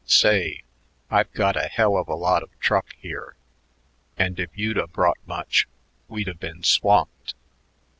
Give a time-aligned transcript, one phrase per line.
[0.07, 0.63] Say,
[1.11, 3.35] I've got a hell of a lot of truck here,
[4.17, 5.67] and if you'd a brought much,
[6.07, 7.35] we'd a been swamped....